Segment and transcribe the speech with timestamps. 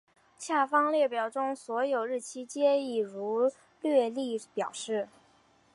[0.39, 3.51] 下方列表中所有日期皆以儒
[3.81, 5.07] 略历表示。